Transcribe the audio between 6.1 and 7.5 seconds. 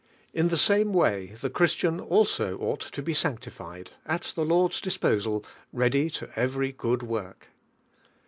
do every good wort."